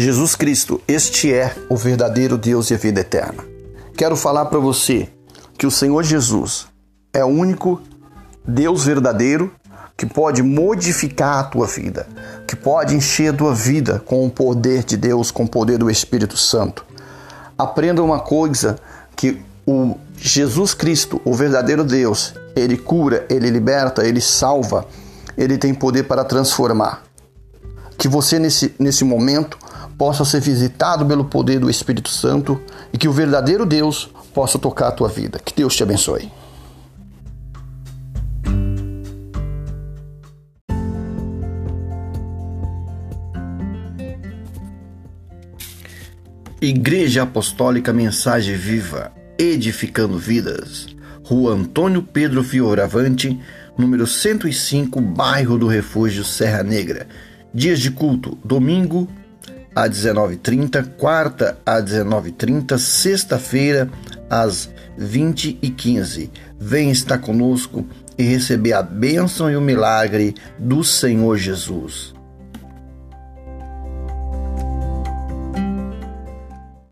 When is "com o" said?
14.06-14.30, 15.30-15.48